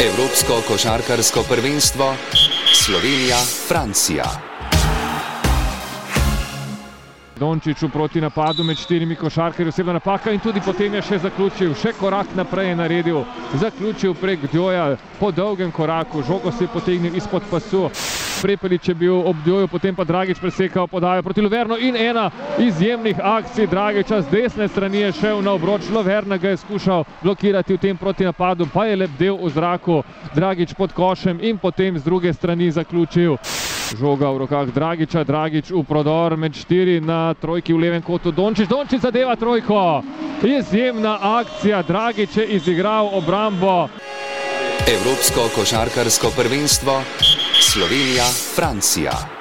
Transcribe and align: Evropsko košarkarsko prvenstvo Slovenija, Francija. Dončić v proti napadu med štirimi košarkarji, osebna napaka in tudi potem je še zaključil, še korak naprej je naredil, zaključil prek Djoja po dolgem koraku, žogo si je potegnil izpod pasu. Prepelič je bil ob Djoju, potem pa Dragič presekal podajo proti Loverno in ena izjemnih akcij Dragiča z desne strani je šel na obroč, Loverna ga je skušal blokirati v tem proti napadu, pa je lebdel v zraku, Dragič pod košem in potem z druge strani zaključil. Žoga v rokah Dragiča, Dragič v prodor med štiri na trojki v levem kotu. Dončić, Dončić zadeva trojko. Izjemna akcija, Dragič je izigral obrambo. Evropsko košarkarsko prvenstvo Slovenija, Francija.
Evropsko 0.00 0.62
košarkarsko 0.68 1.42
prvenstvo 1.48 2.14
Slovenija, 2.72 3.36
Francija. 3.68 4.24
Dončić 7.36 7.82
v 7.82 7.88
proti 7.88 8.20
napadu 8.20 8.64
med 8.64 8.78
štirimi 8.78 9.16
košarkarji, 9.16 9.68
osebna 9.68 9.92
napaka 9.92 10.32
in 10.32 10.40
tudi 10.40 10.60
potem 10.64 10.94
je 10.94 11.02
še 11.02 11.18
zaključil, 11.18 11.74
še 11.74 11.92
korak 12.00 12.32
naprej 12.36 12.68
je 12.68 12.76
naredil, 12.76 13.20
zaključil 13.60 14.14
prek 14.14 14.48
Djoja 14.52 14.96
po 15.18 15.30
dolgem 15.32 15.72
koraku, 15.72 16.22
žogo 16.22 16.52
si 16.52 16.64
je 16.64 16.72
potegnil 16.72 17.16
izpod 17.16 17.42
pasu. 17.50 17.90
Prepelič 18.42 18.88
je 18.88 18.94
bil 18.94 19.20
ob 19.20 19.36
Djoju, 19.44 19.68
potem 19.68 19.94
pa 19.94 20.04
Dragič 20.04 20.38
presekal 20.40 20.86
podajo 20.88 21.22
proti 21.22 21.40
Loverno 21.40 21.76
in 21.76 21.96
ena 21.96 22.30
izjemnih 22.58 23.20
akcij 23.22 23.66
Dragiča 23.66 24.22
z 24.22 24.30
desne 24.30 24.68
strani 24.68 24.98
je 24.98 25.12
šel 25.12 25.42
na 25.42 25.52
obroč, 25.52 25.90
Loverna 25.92 26.36
ga 26.36 26.48
je 26.48 26.56
skušal 26.56 27.04
blokirati 27.22 27.74
v 27.74 27.78
tem 27.78 27.96
proti 27.96 28.24
napadu, 28.24 28.66
pa 28.72 28.86
je 28.86 28.96
lebdel 28.96 29.36
v 29.36 29.50
zraku, 29.50 30.02
Dragič 30.34 30.74
pod 30.74 30.92
košem 30.92 31.38
in 31.42 31.58
potem 31.58 31.98
z 31.98 32.04
druge 32.04 32.32
strani 32.32 32.70
zaključil. 32.70 33.36
Žoga 33.90 34.30
v 34.30 34.38
rokah 34.38 34.68
Dragiča, 34.70 35.24
Dragič 35.24 35.70
v 35.70 35.82
prodor 35.84 36.36
med 36.36 36.54
štiri 36.54 37.00
na 37.00 37.34
trojki 37.34 37.74
v 37.74 37.78
levem 37.78 38.02
kotu. 38.02 38.30
Dončić, 38.32 38.68
Dončić 38.68 39.00
zadeva 39.02 39.36
trojko. 39.36 40.02
Izjemna 40.42 41.18
akcija, 41.20 41.82
Dragič 41.82 42.36
je 42.36 42.46
izigral 42.46 43.10
obrambo. 43.12 43.88
Evropsko 44.90 45.48
košarkarsko 45.54 46.30
prvenstvo 46.36 47.02
Slovenija, 47.60 48.24
Francija. 48.54 49.39